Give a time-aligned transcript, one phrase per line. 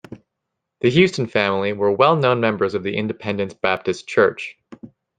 [0.79, 4.57] The Houston family were well-known members of the Independence Baptist Church.